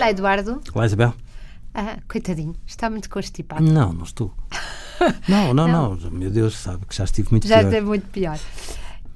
[0.00, 0.62] Olá, Eduardo.
[0.74, 1.12] Olá, Isabel.
[1.74, 3.62] Ah, coitadinho, está muito constipado.
[3.62, 4.32] Não, não estou.
[5.28, 7.68] Não, não, não, Meu Deus, sabe que já estive muito Já pior.
[7.68, 8.38] esteve muito pior.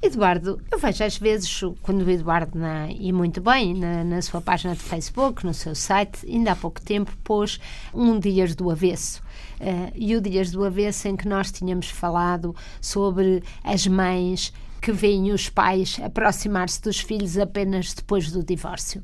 [0.00, 4.40] Eduardo, eu vejo às vezes, quando o Eduardo, na, e muito bem, na, na, sua
[4.40, 7.60] página de Facebook, no seu site, ainda há pouco tempo pôs
[7.92, 9.22] um Dias do Avesso.
[9.60, 14.90] Uh, e o Dias do Avesso em que nós tínhamos falado sobre as mães que
[14.92, 19.02] veem os pais aproximar-se dos filhos apenas depois do divórcio.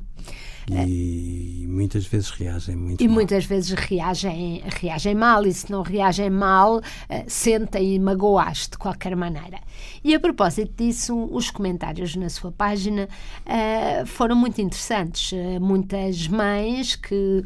[0.69, 3.15] E muitas vezes reagem muito e mal.
[3.15, 6.81] muitas vezes reagem, reagem mal, e se não reagem mal, uh,
[7.27, 9.59] sentem e magoaste de qualquer maneira.
[10.03, 13.07] E a propósito disso, os comentários na sua página
[13.45, 15.31] uh, foram muito interessantes.
[15.31, 17.43] Uh, muitas mães que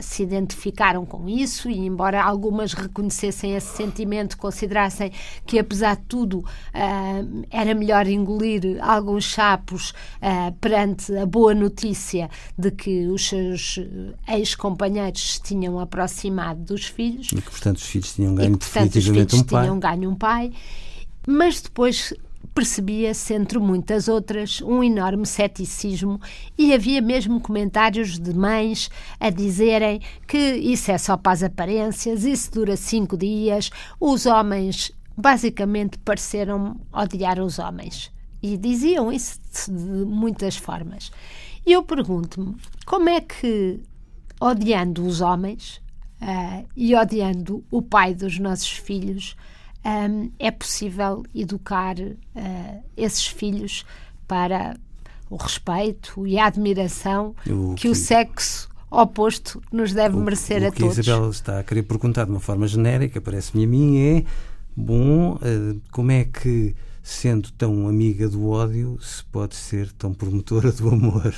[0.00, 5.12] se identificaram com isso, e embora algumas reconhecessem esse sentimento, considerassem
[5.46, 6.44] que, apesar de tudo,
[7.50, 9.92] era melhor engolir alguns chapos
[10.60, 13.57] perante a boa notícia de que os seus
[14.26, 17.28] ex-companheiros se tinham aproximado dos filhos.
[17.32, 19.62] E que, portanto, os filhos tinham ganho e que, portanto, os filhos um pai.
[19.62, 20.52] tinham ganho um pai.
[21.26, 22.14] Mas depois
[22.54, 26.20] percebia-se, entre muitas outras, um enorme ceticismo
[26.56, 32.24] e havia mesmo comentários de mães a dizerem que isso é só para as aparências,
[32.24, 38.10] isso dura cinco dias, os homens basicamente pareceram odiar os homens.
[38.42, 41.10] E diziam isso de muitas formas.
[41.68, 43.78] E eu pergunto-me como é que,
[44.40, 45.82] odiando os homens
[46.22, 49.36] uh, e odiando o pai dos nossos filhos,
[49.84, 53.84] um, é possível educar uh, esses filhos
[54.26, 54.78] para
[55.28, 60.62] o respeito e a admiração o que, que, o sexo oposto nos deve o, merecer
[60.62, 60.96] o a que todos.
[60.96, 64.24] a Isabel está a querer perguntar de uma forma genérica, parece-me a mim, é
[64.74, 70.72] bom, uh, como é que, sendo tão amiga do ódio, se pode ser tão promotora
[70.72, 71.34] do amor?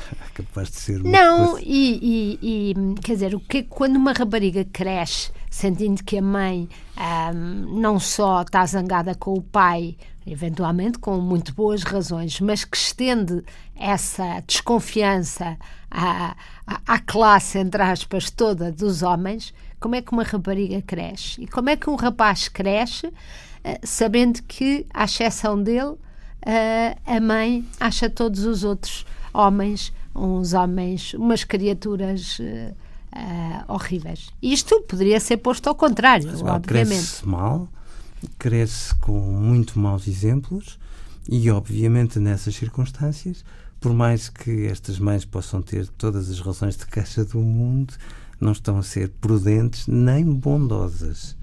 [0.34, 1.66] capaz de ser não coisa...
[1.66, 6.68] e, e, e, quer dizer o que quando uma rapariga cresce sentindo que a mãe
[7.68, 13.42] não só está zangada com o pai eventualmente com muito boas razões mas que estende
[13.74, 15.58] essa desconfiança
[15.90, 16.36] à,
[16.66, 21.42] à, à classe entre aspas toda dos homens como é que uma rapariga cresce?
[21.42, 23.12] E como é que um rapaz cresce uh,
[23.82, 25.98] sabendo que à exceção dele uh,
[27.04, 32.74] a mãe acha todos os outros homens, uns homens, umas criaturas uh,
[33.14, 34.28] uh, horríveis.
[34.42, 36.88] Isto poderia ser posto ao contrário, Mas, obviamente.
[36.88, 37.68] Cresce mal,
[38.38, 40.78] cresce com muito maus exemplos
[41.28, 43.44] e, obviamente, nessas circunstâncias,
[43.80, 47.94] por mais que estas mães possam ter todas as razões de caixa do mundo,
[48.40, 51.36] não estão a ser prudentes nem bondosas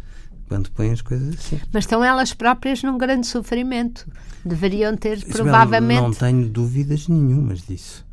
[0.49, 1.61] quando põem as coisas assim.
[1.71, 4.05] Mas estão elas próprias num grande sofrimento.
[4.43, 6.01] Deveriam ter, Isabel, provavelmente.
[6.01, 8.05] Não tenho dúvidas nenhumas disso.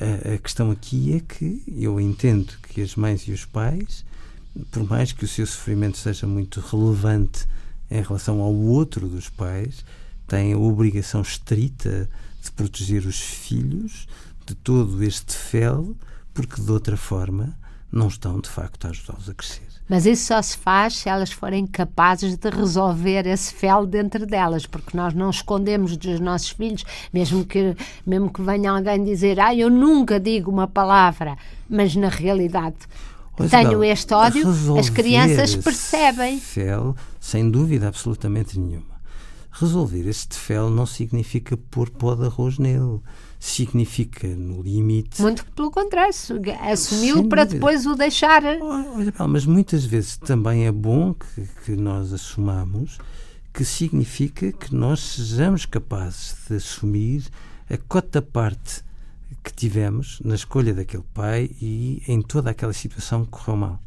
[0.00, 4.04] A, a, questão aqui é que eu entendo que as mães e os pais,
[4.72, 7.46] por mais que o seu sofrimento seja muito relevante
[7.90, 9.84] em relação ao outro dos pais,
[10.26, 12.08] têm a obrigação estrita
[12.42, 14.08] de proteger os filhos
[14.46, 15.94] de todo este fel,
[16.32, 17.56] porque de outra forma
[17.94, 19.62] não estão de facto a ajudá-los a crescer.
[19.88, 24.66] Mas isso só se faz se elas forem capazes de resolver esse fel dentro delas,
[24.66, 29.54] porque nós não escondemos dos nossos filhos, mesmo que, mesmo que venha alguém dizer, ah,
[29.54, 31.36] eu nunca digo uma palavra,
[31.68, 32.76] mas na realidade
[33.36, 36.38] Pois tenho não, este ódio, as crianças percebem.
[36.38, 38.93] Fel, sem dúvida absolutamente nenhuma.
[39.56, 43.00] Resolver este fel não significa pôr pó de arroz nele
[43.38, 45.20] significa, no limite.
[45.20, 46.12] Muito pelo contrário,
[46.60, 48.42] assumiu para depois o deixar.
[48.42, 52.98] Olha, mas muitas vezes também é bom que, que nós assumamos
[53.52, 57.24] que significa que nós sejamos capazes de assumir
[57.70, 58.82] a cota parte
[59.44, 63.80] que tivemos na escolha daquele pai e em toda aquela situação que correu mal.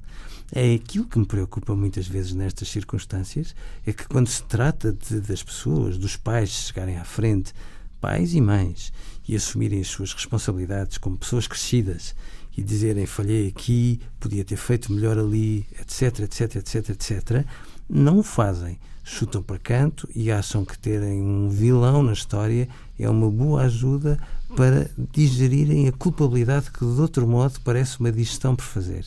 [0.51, 3.53] É aquilo que me preocupa muitas vezes nestas circunstâncias,
[3.85, 7.53] é que quando se trata de, das pessoas, dos pais chegarem à frente,
[7.99, 8.93] pais e mães,
[9.27, 12.15] e assumirem as suas responsabilidades como pessoas crescidas
[12.57, 17.45] e dizerem falhei aqui, podia ter feito melhor ali, etc, etc, etc, etc,
[17.89, 18.79] não o fazem.
[19.03, 22.67] Chutam para canto e acham que terem um vilão na história
[22.99, 24.19] é uma boa ajuda
[24.55, 29.05] para digerirem a culpabilidade que, de outro modo, parece uma digestão por fazer.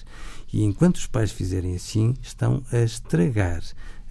[0.53, 3.63] E enquanto os pais fizerem assim, estão a estragar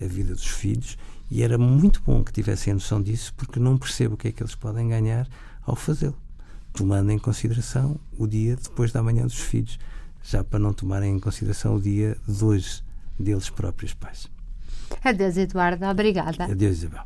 [0.01, 0.97] a vida dos filhos
[1.29, 4.31] e era muito bom que tivessem a noção disso, porque não percebo o que é
[4.31, 5.27] que eles podem ganhar
[5.61, 6.17] ao fazê-lo,
[6.73, 9.77] tomando em consideração o dia depois da manhã dos filhos,
[10.23, 12.83] já para não tomarem em consideração o dia de hoje
[13.19, 14.27] deles próprios pais.
[15.03, 15.85] Adeus, Eduardo.
[15.85, 16.45] Obrigada.
[16.45, 17.03] Adeus, Isabel.